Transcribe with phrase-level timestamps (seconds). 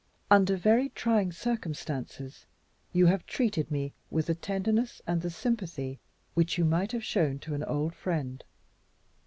[0.31, 2.47] "Under very trying circumstances,
[2.91, 5.99] you have treated me with the tenderness and the sympathy
[6.33, 8.43] which you might have shown to an old friend.